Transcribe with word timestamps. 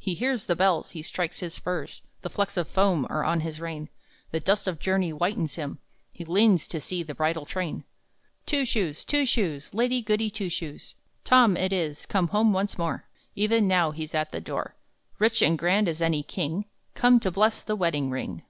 He 0.00 0.14
hears 0.14 0.46
the 0.46 0.56
bells, 0.56 0.90
he 0.90 1.02
strikes 1.02 1.38
his 1.38 1.54
spurs, 1.54 2.02
The 2.22 2.28
flecks 2.28 2.56
of 2.56 2.66
foam 2.66 3.06
are 3.08 3.22
on 3.24 3.38
his 3.42 3.60
rein, 3.60 3.88
The 4.32 4.40
dust 4.40 4.66
of 4.66 4.80
journey 4.80 5.10
whitens 5.10 5.54
him, 5.54 5.78
He 6.10 6.24
leans 6.24 6.66
to 6.66 6.80
see 6.80 7.04
the 7.04 7.14
bridal 7.14 7.46
train! 7.46 7.84
Two 8.44 8.64
Shoes, 8.64 9.04
Two 9.04 9.24
Shoes, 9.24 9.72
Lady 9.72 10.02
Goody 10.02 10.30
Two 10.30 10.48
Shoes! 10.50 10.96
Tom 11.22 11.56
it 11.56 11.72
is, 11.72 12.06
come 12.06 12.26
home 12.34 12.52
once 12.52 12.76
more! 12.76 13.04
Even 13.36 13.68
now 13.68 13.92
he's 13.92 14.16
at 14.16 14.32
the 14.32 14.40
door, 14.40 14.74
Rich 15.20 15.42
and 15.42 15.56
grand 15.56 15.86
as 15.88 16.02
any 16.02 16.24
king 16.24 16.64
Come 16.94 17.20
to 17.20 17.30
bless 17.30 17.62
the 17.62 17.76
wedding 17.76 18.10
ring! 18.10 18.42